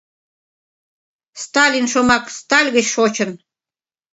[1.43, 3.31] —Сталин шомак сталь гыч шочын.